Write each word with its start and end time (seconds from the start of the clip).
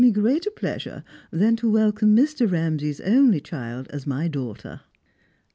me 0.03 0.09
greater 0.09 0.49
pleasure 0.49 1.03
than 1.29 1.55
to 1.55 1.69
welcome 1.69 2.15
Mr. 2.15 2.51
Ramsay's 2.51 2.99
only 3.01 3.39
cliilsi 3.39 3.85
as 3.91 4.07
my 4.07 4.27
daugliter." 4.27 4.79